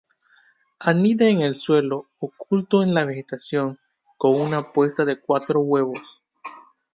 [0.79, 3.77] Anida en el suelo, oculto en la vegetación,
[4.17, 6.23] con una puesta de cuatro huevos.